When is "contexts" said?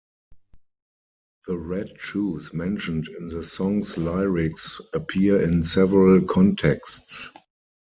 6.25-7.29